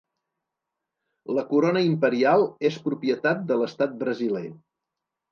La 1.39 1.43
Corona 1.49 1.83
Imperial 1.87 2.45
és 2.69 2.77
propietat 2.87 3.43
de 3.51 3.57
l'Estat 3.61 3.93
brasiler. 3.99 4.43